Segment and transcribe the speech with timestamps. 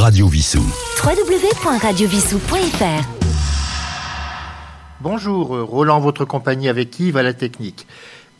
[0.00, 0.64] Radio Vissou.
[1.04, 3.04] www.radiovissou.fr
[5.02, 7.86] Bonjour, euh, Roland, votre compagnie avec Yves à la technique.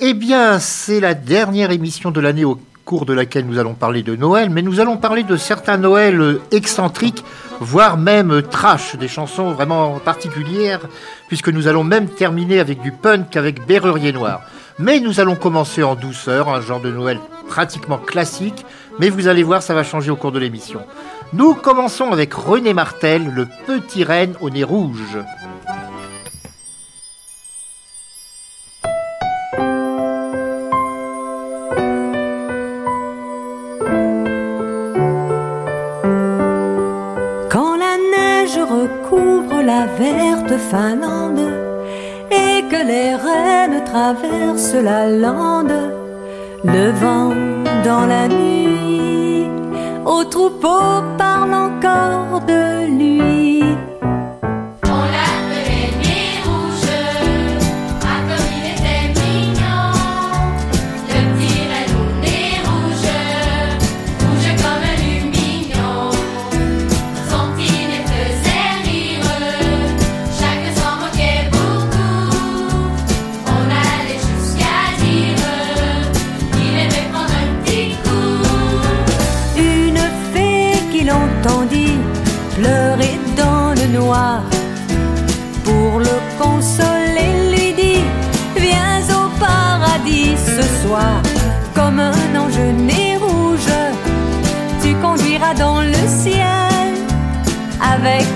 [0.01, 4.03] Eh bien, c'est la dernière émission de l'année au cours de laquelle nous allons parler
[4.03, 7.23] de Noël, mais nous allons parler de certains Noëls euh, excentriques,
[7.61, 10.89] voire même euh, trash, des chansons vraiment particulières,
[11.29, 14.41] puisque nous allons même terminer avec du punk avec Berrurier Noir.
[14.79, 17.21] Mais nous allons commencer en douceur, un genre de Noël
[17.51, 18.65] pratiquement classique,
[18.99, 20.81] mais vous allez voir, ça va changer au cours de l'émission.
[21.33, 25.17] Nous commençons avec René Martel, le petit renne au nez rouge.
[37.49, 41.39] Quand la neige recouvre la verte Finlande
[42.33, 45.93] et que les rennes traversent la lande,
[46.65, 47.33] le vent
[47.85, 48.70] dans la nuit,
[50.25, 53.40] troupeau parle encore de lui.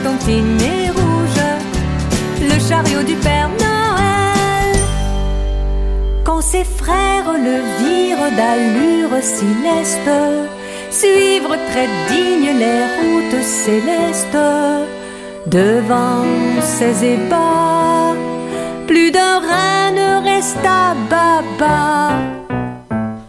[0.06, 1.44] Rouge
[2.40, 4.76] le chariot du Père Noël.
[6.24, 10.10] Quand ses frères le virent d'allure si leste,
[10.90, 14.44] suivre très digne les routes célestes,
[15.46, 16.24] devant
[16.60, 18.14] ses ébats,
[18.86, 22.10] plus d'un rein ne resta baba.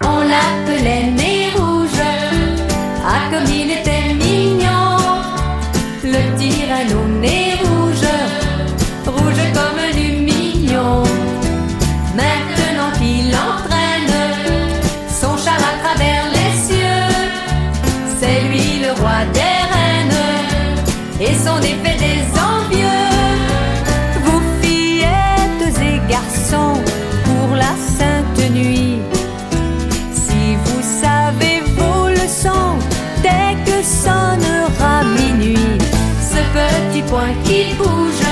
[0.02, 1.12] On l'appelait
[37.64, 38.25] point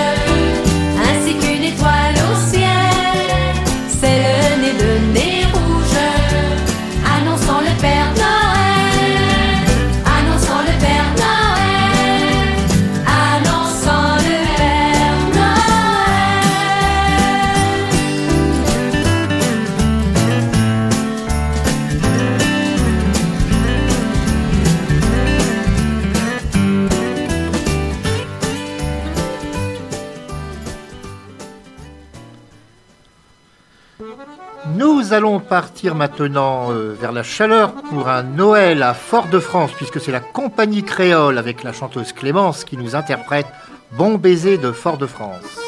[35.92, 41.38] maintenant euh, vers la chaleur pour un Noël à Fort-de-France, puisque c'est la compagnie créole
[41.38, 43.48] avec la chanteuse Clémence qui nous interprète
[43.92, 45.60] Bon baiser de Fort-de-France.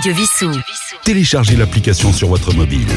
[0.00, 0.50] Radio Vissou.
[1.04, 2.88] Téléchargez l'application sur votre mobile.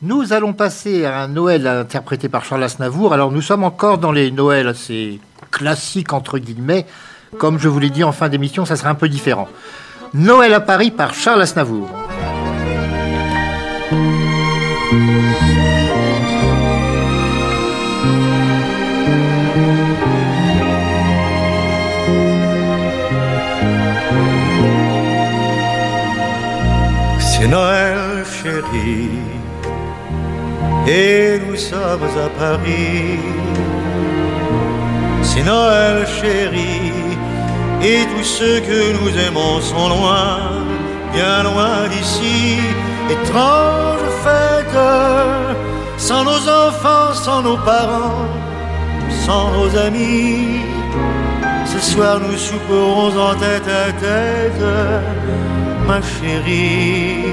[0.00, 3.12] Nous allons passer à un Noël interprété par Charles Aznavour.
[3.12, 5.20] Alors nous sommes encore dans les Noëls assez
[5.50, 6.86] classiques entre guillemets.
[7.36, 9.48] Comme je vous l'ai dit en fin d'émission, ça sera un peu différent.
[10.14, 11.90] Noël à Paris par Charles Aznavour.
[27.50, 29.22] Noël, chérie,
[30.86, 33.18] et nous sommes à Paris.
[35.22, 36.92] C'est Noël, chérie,
[37.82, 40.26] et tous ceux que nous aimons sont loin,
[41.14, 42.58] bien loin d'ici.
[43.10, 44.80] Étrange fête,
[45.96, 48.28] sans nos enfants, sans nos parents,
[49.24, 50.60] sans nos amis.
[51.64, 54.64] Ce soir nous souperons en tête à tête
[55.88, 57.24] ma chérie.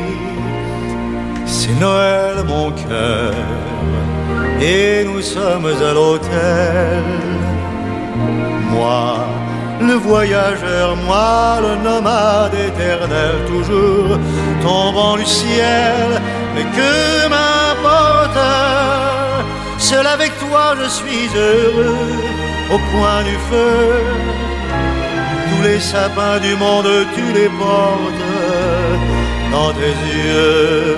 [1.46, 3.34] C'est Noël, mon cœur,
[4.62, 7.04] et nous sommes à l'hôtel.
[8.72, 9.06] Moi,
[9.90, 14.18] le voyageur, moi, le nomade éternel, toujours
[14.66, 16.10] tombant du ciel,
[16.54, 16.94] mais que
[17.34, 18.44] m'importe,
[19.78, 21.98] seul avec toi je suis heureux,
[22.74, 23.86] au point du feu.
[25.50, 28.45] Tous les sapins du monde, tu les portes
[29.52, 30.98] dans tes yeux.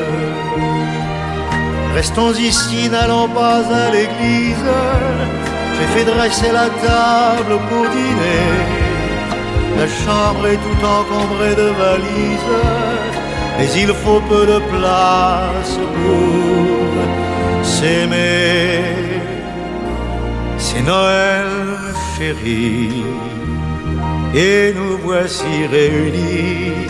[1.95, 4.69] Restons ici, n'allons pas à l'église.
[5.75, 8.45] J'ai fait dresser la table pour dîner.
[9.79, 12.55] La chambre est tout encombrée de valises.
[13.57, 18.97] Mais il faut peu de place pour s'aimer.
[20.57, 21.47] C'est Noël,
[22.17, 23.03] chérie,
[24.35, 26.87] et nous voici réunis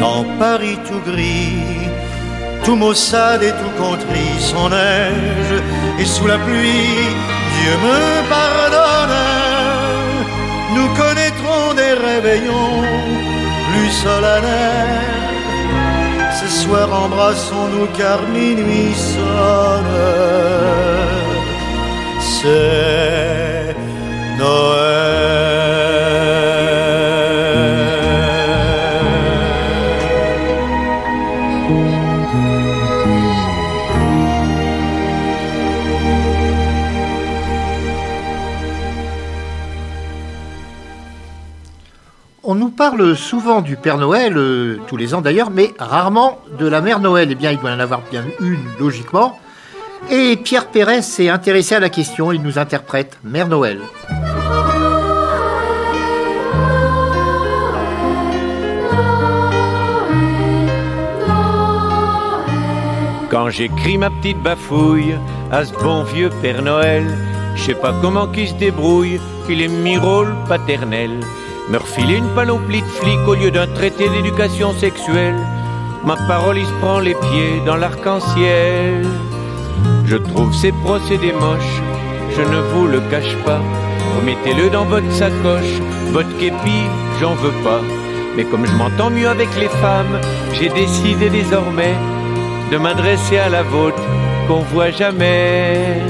[0.00, 1.88] dans Paris tout gris,
[2.64, 5.62] tout maussade et tout contrit, son neige
[5.98, 7.08] et sous la pluie,
[7.56, 9.18] Dieu me pardonne,
[10.76, 12.82] nous connaîtrons des réveillons
[13.70, 15.08] plus solennels.
[16.40, 19.96] Ce soir embrassons-nous car minuit sonne.
[22.20, 23.74] C'est
[24.38, 25.57] Noël.
[42.50, 46.66] On nous parle souvent du Père Noël, euh, tous les ans d'ailleurs, mais rarement de
[46.66, 47.28] la Mère Noël.
[47.30, 49.38] Eh bien, il doit en avoir bien une, logiquement.
[50.10, 53.80] Et Pierre Pérez s'est intéressé à la question, il nous interprète Mère Noël.
[63.38, 65.14] Quand j'écris ma petite bafouille
[65.52, 67.06] à ce bon vieux Père Noël,
[67.54, 71.20] je sais pas comment qu'il se débrouille, qu'il est mi rôle paternel.
[71.70, 75.36] Me refiler une panoplie de flics au lieu d'un traité d'éducation sexuelle.
[76.04, 79.06] Ma parole, il se prend les pieds dans l'arc-en-ciel.
[80.04, 81.80] Je trouve ces procédés moches,
[82.36, 83.60] je ne vous le cache pas.
[84.16, 85.78] Remettez-le dans votre sacoche,
[86.10, 86.80] votre képi,
[87.20, 87.82] j'en veux pas.
[88.36, 90.18] Mais comme je m'entends mieux avec les femmes,
[90.54, 91.94] j'ai décidé désormais
[92.70, 94.02] de m'adresser à la vôtre
[94.46, 96.02] qu'on voit jamais.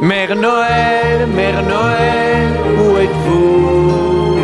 [0.00, 4.36] Mère Noël, Mère Noël, où êtes-vous?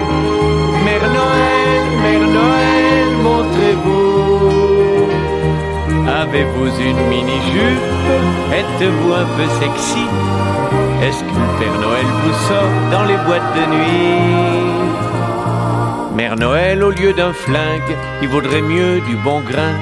[0.85, 5.09] Mère Noël, Mère Noël, montrez-vous.
[6.23, 7.89] Avez-vous une mini-jupe?
[8.61, 10.07] Êtes-vous un peu sexy?
[11.03, 14.71] Est-ce que Père Noël vous sort dans les boîtes de nuit?
[16.15, 19.75] Mère Noël, au lieu d'un flingue, il vaudrait mieux du bon grain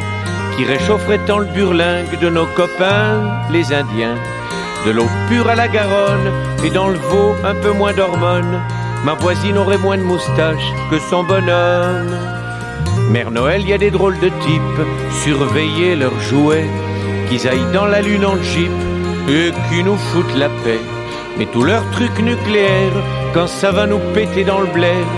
[0.59, 3.23] qui réchaufferait tant le burlingue de nos copains,
[3.53, 4.17] les Indiens.
[4.85, 6.33] De l'eau pure à la Garonne
[6.65, 8.61] et dans le veau un peu moins d'hormones.
[9.05, 12.11] Ma voisine aurait moins de moustaches que son bonhomme.
[13.09, 14.87] Mère Noël, y a des drôles de types,
[15.23, 16.69] surveiller leurs jouets,
[17.29, 18.73] qu'ils aillent dans la lune en jeep
[19.29, 20.81] et qui nous foutent la paix.
[21.39, 23.01] Mais tous leurs trucs nucléaires,
[23.33, 25.13] quand ça va nous péter dans le blaire,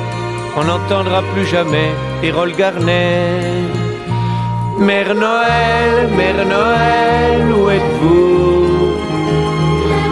[0.59, 1.93] on n'entendra plus jamais
[2.23, 3.80] Erol Garner.
[4.81, 8.97] Mère Noël, Mère Noël, où êtes-vous?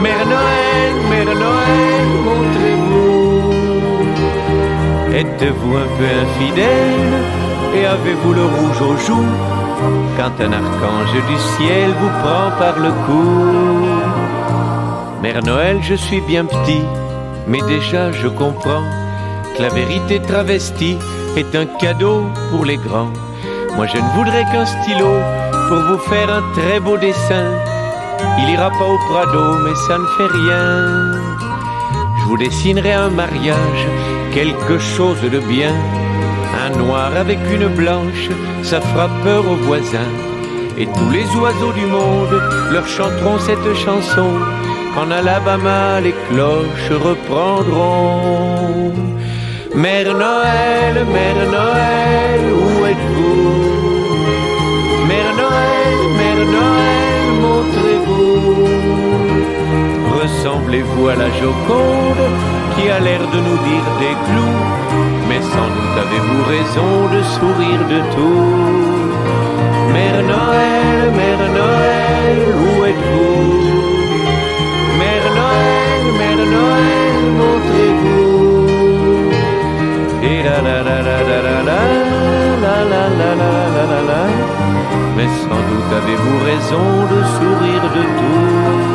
[0.03, 3.41] Mère Noël, Mère Noël, montrez-vous.
[5.15, 7.15] Êtes-vous un peu infidèle?
[7.77, 9.33] Et avez-vous le rouge aux joues?
[10.19, 13.25] Quand un archange du ciel vous prend par le cou
[15.23, 16.83] Mère Noël, je suis bien petit,
[17.47, 18.85] mais déjà je comprends
[19.57, 20.99] que la vérité travestie
[21.39, 23.13] est un cadeau pour les grands.
[23.79, 25.13] Moi je ne voudrais qu'un stylo
[25.69, 27.47] pour vous faire un très beau dessin.
[28.41, 31.13] Il ira pas au Prado, mais ça ne fait rien.
[32.19, 33.87] Je vous dessinerai un mariage,
[34.35, 35.73] quelque chose de bien.
[36.67, 38.31] Un noir avec une blanche,
[38.65, 40.13] ça fera peur aux voisins.
[40.77, 42.43] Et tous les oiseaux du monde
[42.73, 44.31] leur chanteront cette chanson.
[44.93, 48.93] Qu'en Alabama les cloches reprendront.
[49.73, 53.18] Mère Noël, Mère Noël, où êtes-vous?
[60.39, 62.25] Ressemblez-vous à la Joconde
[62.77, 64.61] qui a l'air de nous dire des clous,
[65.29, 68.55] mais sans doute avez-vous raison de sourire de tout.
[69.93, 73.51] Mère Noël, Mère Noël, où êtes-vous
[75.01, 78.69] Mère Noël, Mère Noël, montrez-vous.
[80.23, 81.83] Et la la la la la la la
[82.93, 84.25] la la la la la la
[85.17, 88.88] Mais sans doute avez-vous raison de sourire de tout.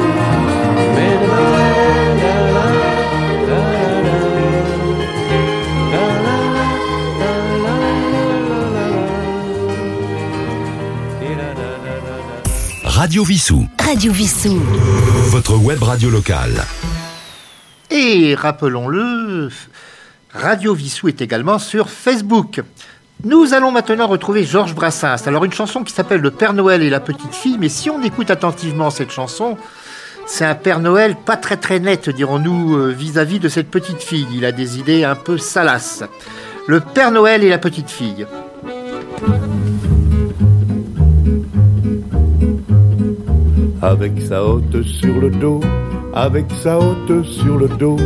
[13.03, 13.67] Radio Vissou.
[13.83, 14.61] Radio Vissou.
[15.25, 16.63] Votre web radio locale.
[17.91, 19.49] Et rappelons-le,
[20.33, 22.61] Radio Vissou est également sur Facebook.
[23.25, 25.27] Nous allons maintenant retrouver Georges Brassens.
[25.27, 28.01] Alors une chanson qui s'appelle Le Père Noël et la petite fille, mais si on
[28.01, 29.57] écoute attentivement cette chanson,
[30.25, 34.27] c'est un Père Noël pas très très net, dirons-nous, euh, vis-à-vis de cette petite fille.
[34.33, 36.05] Il a des idées un peu salaces.
[36.67, 38.25] Le Père Noël et la petite fille.
[43.83, 45.59] Avec sa hotte sur le dos,
[46.13, 47.97] avec sa hotte sur le dos,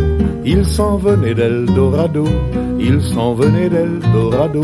[0.44, 2.26] il s'en venait d'Eldorado,
[2.80, 4.64] il s'en venait d'Eldorado.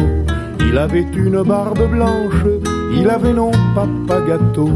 [0.60, 2.46] Il avait une barbe blanche,
[2.98, 4.72] il avait non papa gâteau.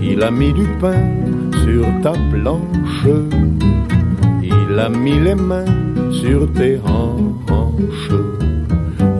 [0.00, 1.02] Il a mis du pain
[1.64, 3.06] sur ta planche,
[4.42, 5.66] il a mis les mains
[6.12, 8.10] sur tes hanches.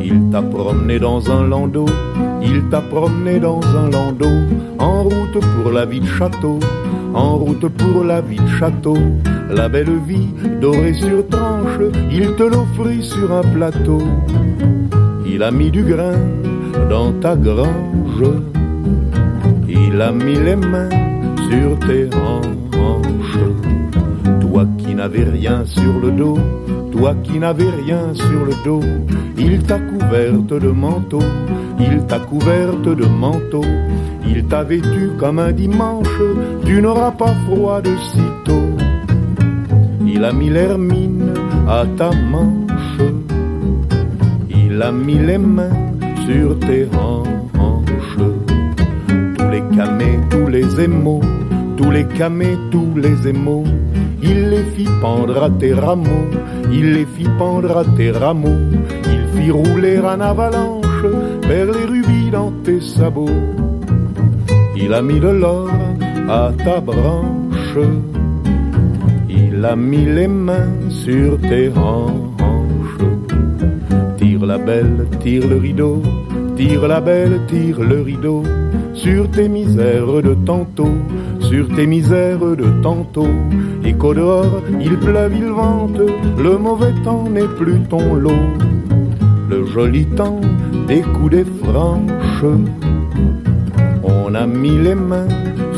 [0.02, 1.84] Il t'a promené dans un landau,
[2.44, 4.36] il t'a promené dans un landau,
[4.78, 6.58] en route pour la vie de château,
[7.14, 8.98] en route pour la vie de château.
[9.50, 10.28] La belle vie
[10.60, 11.78] dorée sur tranche,
[12.10, 14.02] il te l'offrit sur un plateau.
[15.26, 16.18] Il a mis du grain
[16.88, 18.24] dans ta grange,
[19.68, 20.88] il a mis les mains
[21.48, 23.38] sur tes hanches.
[24.40, 26.38] Toi qui n'avais rien sur le dos,
[26.92, 28.80] toi qui n'avais rien sur le dos,
[29.36, 31.22] il t'a couverte de manteau,
[31.78, 33.64] il t'a couverte de manteau,
[34.26, 36.20] il t'a vêtu comme un dimanche,
[36.64, 38.70] tu n'auras pas froid de sitôt.
[40.06, 41.32] Il a mis l'hermine
[41.68, 43.00] à ta manche,
[44.50, 45.76] il a mis les mains
[46.26, 48.18] sur tes hanches.
[49.36, 51.20] Tous les camés, tous les émaux,
[51.76, 53.64] tous les camés, tous les émaux,
[54.22, 56.30] il les fit pendre à tes rameaux,
[56.72, 58.70] il les fit pendre à tes rameaux,
[59.06, 60.83] il fit rouler en avalanche
[61.48, 63.28] vers les rubis dans tes sabots.
[64.76, 65.70] Il a mis de l'or
[66.28, 67.78] à ta branche,
[69.28, 73.04] il a mis les mains sur tes hanches.
[74.16, 76.02] Tire la belle, tire le rideau,
[76.56, 78.42] tire la belle, tire le rideau,
[78.94, 80.96] sur tes misères de tantôt,
[81.40, 83.34] sur tes misères de tantôt,
[83.84, 86.00] et qu'au dehors il pleuve, il vente,
[86.38, 88.48] le mauvais temps n'est plus ton lot.
[89.50, 90.40] Le joli temps
[90.86, 92.44] des coups des franches,
[94.02, 95.28] on a mis les mains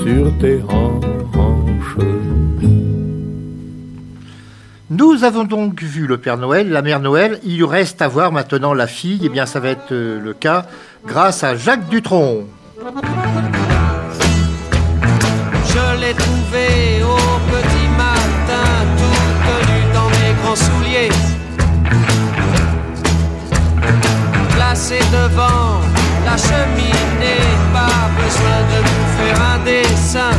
[0.02, 1.06] sur tes hanches.
[4.88, 7.40] Nous avons donc vu le Père Noël, la Mère Noël.
[7.44, 9.20] Il reste à voir maintenant la fille.
[9.24, 10.66] Eh bien, ça va être euh, le cas
[11.04, 12.44] grâce à Jacques Dutronc.
[15.66, 16.14] Je l'ai
[24.88, 25.80] Placé devant
[26.24, 30.34] la cheminée, pas besoin de vous faire un dessin.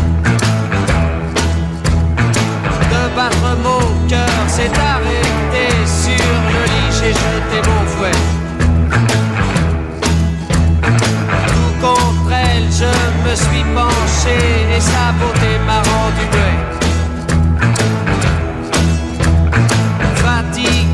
[2.91, 8.19] De battre mon cœur s'est arrêté sur le lit, j'ai jeté mon fouet.
[11.47, 14.37] Tout contre elle, je me suis penché
[14.77, 16.25] et sa beauté m'a rendu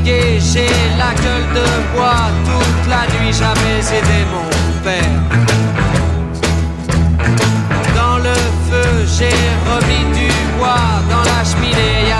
[0.06, 0.68] J'ai
[0.98, 2.28] la gueule de bois.
[2.44, 4.48] Toute la nuit, j'avais aidé mon
[4.84, 5.20] père.
[7.96, 8.34] Dans le
[8.68, 9.38] feu, j'ai
[9.70, 11.00] remis du bois.
[11.08, 12.12] Dans la cheminée,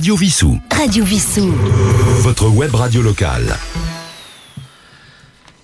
[0.00, 0.58] Radio Vissou.
[0.74, 1.52] Radio Vissou.
[2.22, 3.54] Votre web radio locale.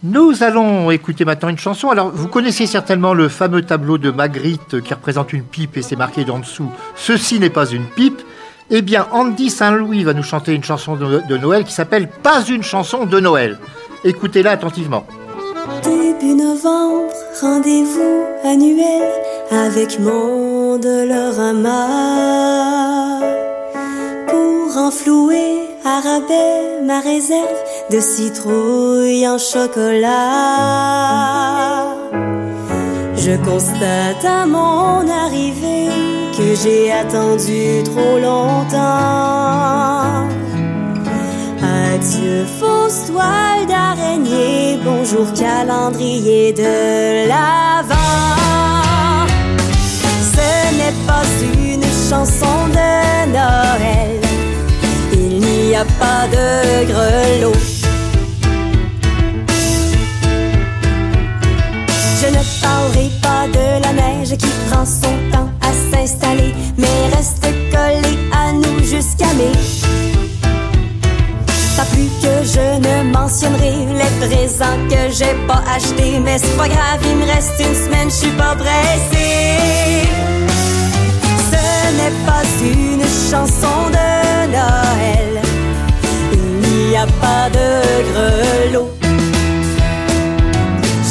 [0.02, 1.88] Nous allons écouter maintenant une chanson.
[1.88, 5.96] Alors, vous connaissez certainement le fameux tableau de Magritte qui représente une pipe et c'est
[5.96, 8.20] marqué d'en dessous Ceci n'est pas une pipe.
[8.68, 12.62] Eh bien, Andy Saint-Louis va nous chanter une chanson de, Noël qui s'appelle Pas une
[12.62, 13.58] chanson de Noël.
[14.04, 15.06] Écoutez-la attentivement.
[15.82, 19.02] Début novembre, rendez-vous annuel
[19.50, 19.96] avec.
[19.96, 20.78] Pour
[24.76, 27.60] enflouer à rabais ma réserve
[27.90, 30.16] de citrouille en chocolat.
[33.16, 35.88] Je constate à mon arrivée
[36.36, 38.76] que j'ai attendu trop longtemps.
[41.62, 47.94] Adieu fausse toile d'araignée, bonjour calendrier de l'Avent.
[50.34, 51.26] Ce n'est pas
[51.64, 54.20] une chanson de Noël,
[55.68, 57.60] n'y a pas de grelots.
[62.20, 67.46] Je ne parlerai pas de la neige qui prend son temps à s'installer, mais reste
[67.72, 69.52] collée à nous jusqu'à mai.
[71.76, 76.68] Pas plus que je ne mentionnerai les présents que j'ai pas achetés, mais c'est pas
[76.68, 80.06] grave, il me reste une semaine, je suis pas pressée.
[81.50, 81.62] Ce
[81.98, 84.06] n'est pas une chanson de
[84.52, 85.05] Noël,
[87.20, 87.66] pas de
[88.10, 88.90] grelots.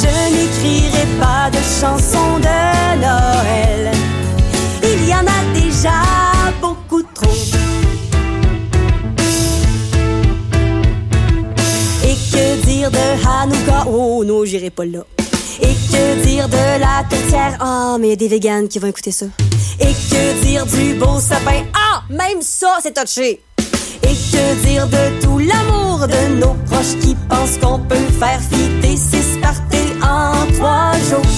[0.00, 2.58] Je n'écrirai pas de chanson de
[3.00, 3.92] Noël,
[4.82, 5.98] il y en a déjà
[6.60, 7.36] beaucoup trop.
[12.04, 13.86] Et que dire de Hanouka?
[13.88, 15.00] Oh non, j'irai pas là.
[15.60, 17.56] Et que dire de la tourtière?
[17.60, 19.26] Ah, mais y a des véganes qui vont écouter ça.
[19.80, 21.64] Et que dire du beau sapin?
[21.74, 23.42] Ah, même ça, c'est touché.
[24.02, 25.85] Et que dire de tout l'amour?
[26.04, 31.32] De nos proches qui pensent qu'on peut faire fitter six parties en trois jours?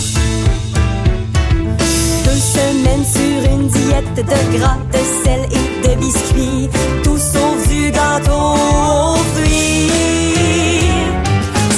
[2.25, 6.68] Deux semaines sur une diète de gras, de sel et de biscuits,
[7.05, 9.90] tout sauf du gâteau aux fruits.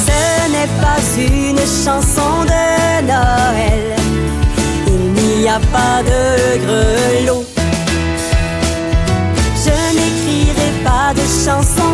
[0.06, 0.20] Ce
[0.52, 3.96] n'est pas une chanson de Noël,
[4.86, 6.22] il n'y a pas de
[6.64, 7.46] grelots.
[9.64, 11.89] Je n'écrirai pas de chanson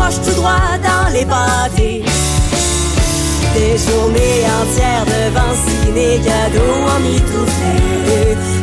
[0.00, 2.02] marche tout droit dans les pâtés.
[3.56, 7.76] Des journées entières devant ciné cadeaux en mitouflé.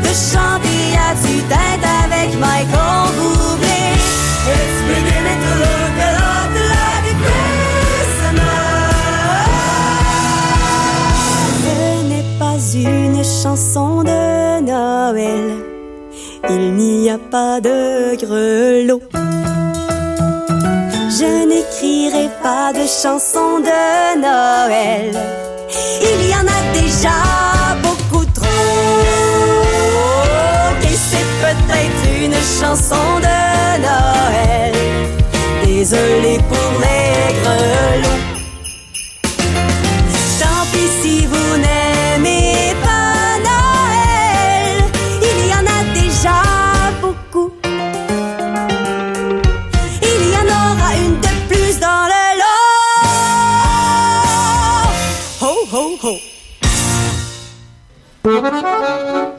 [0.05, 3.83] De chanter à tue-tête avec Michael Bublé.
[4.53, 8.57] It's beginning to look a lot like Christmas.
[11.63, 11.77] Ce
[12.09, 14.21] n'est pas une chanson de
[14.71, 15.45] Noël.
[16.49, 19.16] Il n'y a pas de grelots.
[22.07, 25.11] N'écrirai pas de chanson de Noël.
[26.01, 27.09] Il y en a déjà
[27.83, 28.45] beaucoup trop.
[30.83, 34.73] Et c'est peut-être une chanson de Noël.
[35.65, 38.26] Désolé pour les grelots.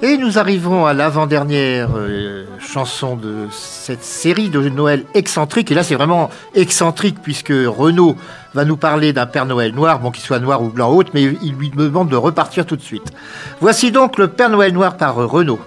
[0.02, 5.70] Et nous arrivons à l'avant-dernière euh, chanson de cette série de Noël excentrique.
[5.70, 8.16] Et là, c'est vraiment excentrique puisque Renaud
[8.54, 11.22] va nous parler d'un Père Noël noir, bon qu'il soit noir ou blanc haute, mais
[11.22, 13.12] il lui demande de repartir tout de suite.
[13.60, 15.58] Voici donc le Père Noël noir par euh, Renaud.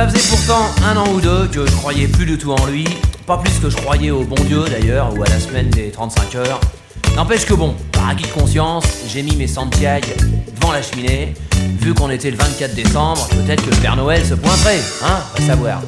[0.00, 2.86] Ça faisait pourtant un an ou deux que je croyais plus du tout en lui,
[3.26, 6.36] pas plus que je croyais au bon Dieu d'ailleurs, ou à la semaine des 35
[6.36, 6.58] heures.
[7.16, 10.06] N'empêche que bon, par acquis de conscience, j'ai mis mes Santiago
[10.58, 11.34] devant la cheminée.
[11.80, 15.46] Vu qu'on était le 24 décembre, peut-être que le Père Noël se pointerait, hein, va
[15.46, 15.82] savoir.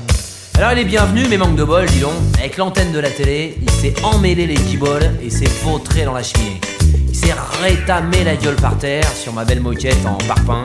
[0.58, 2.12] Alors il est bienvenu, mais manque de bol, dis donc.
[2.38, 6.22] Avec l'antenne de la télé, il s'est emmêlé les guiboles et s'est vautré dans la
[6.22, 6.60] cheminée.
[7.08, 10.64] Il s'est rétamé la gueule par terre sur ma belle moquette en parpaing.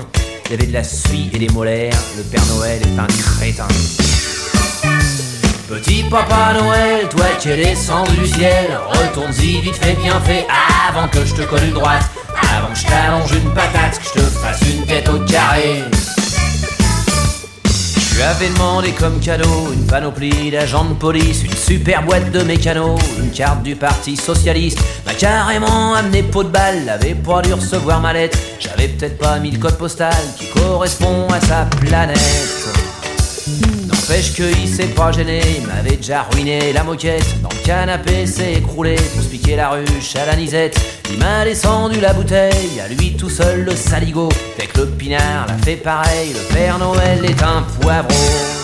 [0.50, 2.00] Il y avait de la suie et des molaires.
[2.16, 3.68] Le Père Noël est un crétin.
[5.68, 10.48] Petit Papa Noël, toi es descendu du ciel, retourne-y vite fait bien fait
[10.88, 12.10] avant que je te colle une droite,
[12.56, 15.84] avant que je t'allonge une patate, que je te fasse une tête au carré.
[18.16, 22.96] Lui avais demandé comme cadeau une panoplie d'agents de police, une super boîte de mécano,
[23.20, 24.80] une carte du Parti Socialiste.
[25.18, 28.38] Carrément amené pot de balle, avait pas dû recevoir ma lettre.
[28.60, 32.68] J'avais peut-être pas mis le code postal qui correspond à sa planète.
[33.88, 37.42] N'empêche qu'il s'est pas gêné, il m'avait déjà ruiné la moquette.
[37.42, 40.80] Dans le canapé s'est écroulé pour se la ruche à la nisette.
[41.10, 44.30] Il m'a descendu la bouteille, à lui tout seul le saligo.
[44.56, 48.57] Fait que le pinard l'a fait pareil, le Père Noël est un poivreau.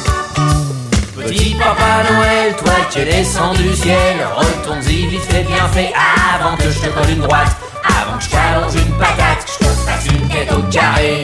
[1.26, 5.92] Petit Papa Noël, toi qui es descendu du ciel, retourne-y vite fait bien fait
[6.36, 9.58] avant que je te colle une droite, avant que je t'allonge une patate, que je
[9.60, 11.24] te fasse une tête au carré.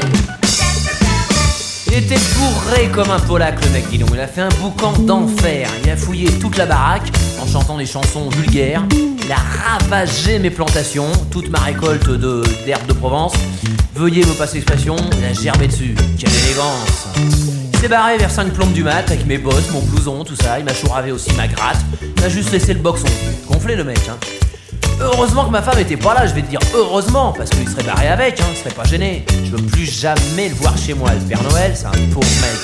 [1.88, 4.00] Il était bourré comme un polac le mec dis.
[4.14, 5.70] Il a fait un boucan d'enfer.
[5.84, 8.84] Il a fouillé toute la baraque en chantant des chansons vulgaires.
[8.92, 13.34] Il a ravagé mes plantations, toute ma récolte de d'herbes de Provence.
[13.96, 15.96] Veuillez me passer l'expression, il a germé dessus.
[16.18, 20.36] Quelle élégance S'est barré vers 5 plombes du mat avec mes bottes, mon blouson, tout
[20.36, 20.60] ça.
[20.60, 21.78] Il m'a chouravé aussi ma gratte.
[22.02, 23.08] Il m'a juste laissé le boxon.
[23.50, 24.18] Gonflé le mec, hein.
[25.00, 27.84] Heureusement que ma femme était pas là, je vais te dire heureusement, parce qu'il serait
[27.84, 29.26] barré avec, hein, il serait pas gêné.
[29.46, 31.10] Je veux plus jamais le voir chez moi.
[31.13, 32.60] Le Père Noël, c'est un pauvre mec.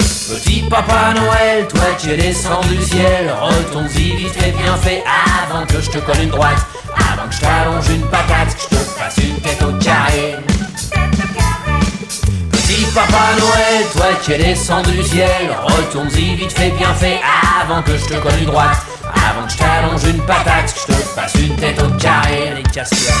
[0.00, 5.04] Petit Papa Noël, toi qui es descendu du ciel, retourne-y vite bien fait
[5.46, 6.58] avant que je te colle une droite,
[6.96, 10.49] avant que je t'allonge une patate, que je te fasse une tête au carré.
[12.94, 15.28] Papa Noël, toi qui es descendu du ciel,
[15.62, 17.20] retourne-y vite fait bien fait
[17.62, 18.78] avant que je te colle une droite,
[19.14, 22.48] avant que je t'allonge une patate, que je te fasse une tête au carré.
[22.50, 23.14] Allez, casse-toi.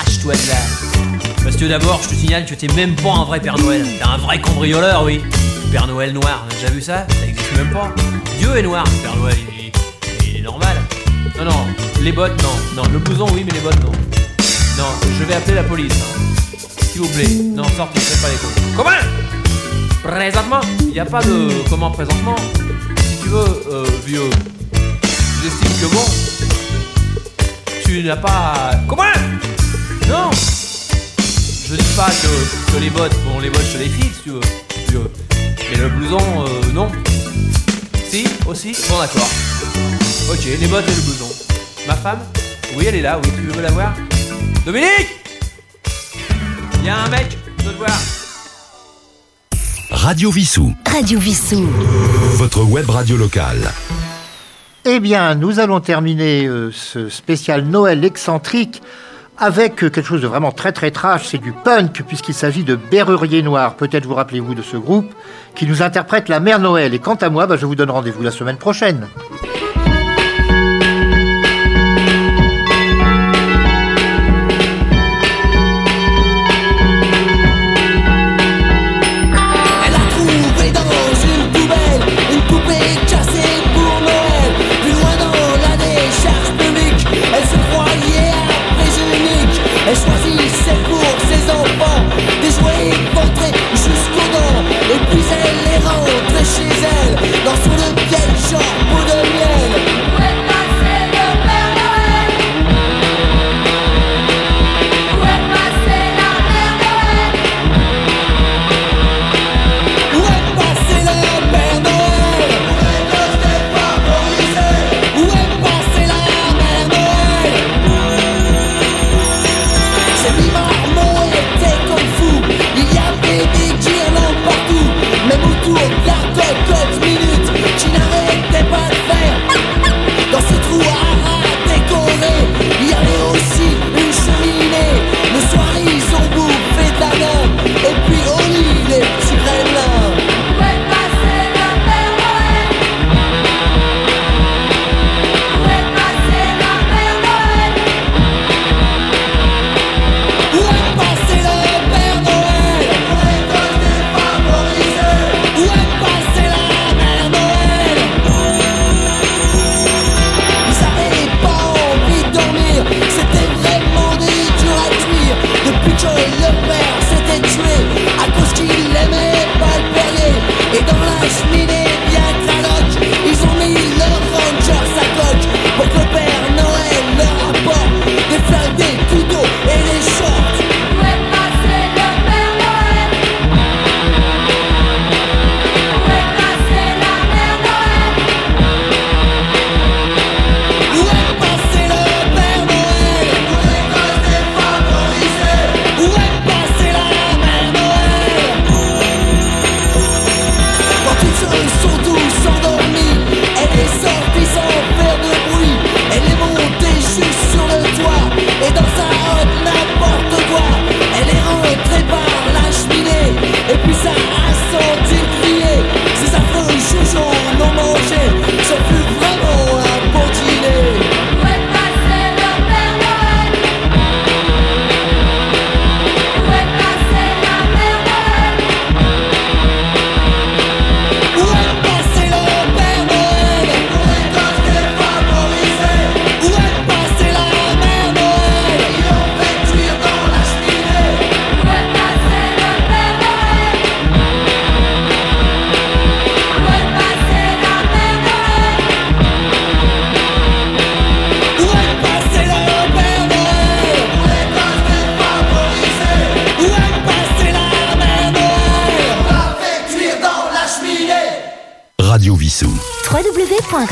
[0.00, 1.34] Arrache-toi de là.
[1.44, 3.84] Parce que d'abord, je te signale que t'es même pas un vrai Père Noël.
[3.98, 5.22] T'es un vrai cambrioleur, oui.
[5.70, 7.06] Père Noël noir, t'as déjà vu ça?
[7.08, 7.94] Ça existe même pas.
[8.38, 9.72] Dieu est noir, Père Noël, il est,
[10.30, 10.76] il est normal.
[11.38, 11.66] Non, non,
[12.00, 12.82] les bottes, non.
[12.82, 13.92] Non, le blouson, oui, mais les bottes, non.
[14.78, 14.84] Non,
[15.18, 15.92] je vais appeler la police.
[15.92, 16.24] hein.
[16.98, 17.28] S'il vous plaît.
[17.54, 18.72] Non, sortez, faites pas les cons.
[18.76, 18.90] Comment
[20.02, 22.34] Présentement Il n'y a pas de comment présentement?
[23.04, 24.28] Si tu veux, euh, vieux,
[25.40, 26.04] j'estime que bon,
[27.84, 28.72] tu n'as pas.
[28.88, 29.04] Comment
[30.08, 30.30] Non
[31.68, 34.40] Je dis pas que, que les bottes, bon, les bottes, je les fixe, tu veux.
[34.88, 35.10] vieux.
[35.70, 36.88] Mais le blouson, euh, non.
[38.10, 39.28] Si, aussi Bon, d'accord.
[40.32, 41.30] Ok, les bottes et le blouson.
[41.86, 42.18] Ma femme?
[42.76, 43.94] Oui, elle est là, oui, tu veux la voir?
[44.66, 45.14] Dominique
[46.88, 47.98] y a un mec, je veux te voir.
[49.90, 50.72] Radio Vissou.
[50.90, 51.68] Radio Vissou.
[52.36, 53.70] Votre web radio locale.
[54.86, 58.80] Eh bien, nous allons terminer euh, ce spécial Noël excentrique
[59.36, 62.76] avec euh, quelque chose de vraiment très très trash, c'est du punk, puisqu'il s'agit de
[62.76, 63.74] Berrurier Noir.
[63.74, 65.12] Peut-être vous rappelez-vous de ce groupe
[65.54, 66.94] qui nous interprète la Mère Noël.
[66.94, 69.08] Et quant à moi, bah, je vous donne rendez-vous la semaine prochaine.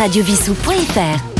[0.06, 0.54] Radio Vissou.
[0.54, 1.35] www.radiovissou.fr